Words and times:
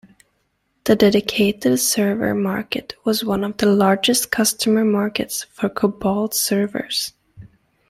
The 0.85 0.95
dedicated 0.95 1.79
server 1.79 2.33
market 2.33 2.95
was 3.05 3.23
one 3.23 3.43
of 3.43 3.57
the 3.57 3.67
largest 3.67 4.31
customer 4.31 4.83
markets 4.83 5.43
for 5.43 5.69
Cobalt 5.69 6.33
servers. 6.33 7.13